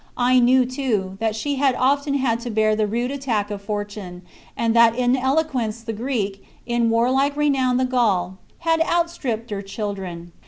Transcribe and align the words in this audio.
I 0.17 0.39
knew, 0.39 0.65
too, 0.65 1.15
that 1.19 1.35
she 1.35 1.57
had 1.57 1.75
often 1.75 2.15
had 2.15 2.39
to 2.39 2.49
bear 2.49 2.75
the 2.75 2.87
rude 2.87 3.11
attack 3.11 3.51
of 3.51 3.61
fortune; 3.61 4.23
and 4.57 4.75
that 4.75 4.95
in 4.95 5.15
eloquence 5.15 5.81
the 5.81 5.93
Greek, 5.93 6.43
in 6.65 6.89
warlike 6.89 7.37
renown 7.37 7.77
the 7.77 7.85
Gaul, 7.85 8.39
had 8.61 8.81
outstripped 8.81 9.51
her 9.51 9.61
children. 9.61 10.31